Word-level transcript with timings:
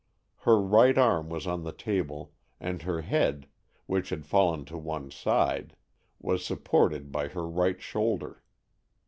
Her 0.37 0.59
right 0.59 0.97
arm 0.97 1.29
was 1.29 1.45
on 1.45 1.61
the 1.61 1.71
table, 1.71 2.33
and 2.59 2.81
her 2.81 3.01
head, 3.01 3.45
which 3.85 4.09
had 4.09 4.25
fallen 4.25 4.65
to 4.65 4.75
one 4.75 5.11
side, 5.11 5.75
was 6.19 6.43
supported 6.43 7.11
by 7.11 7.27
her 7.27 7.47
right 7.47 7.79
shoulder. 7.79 8.41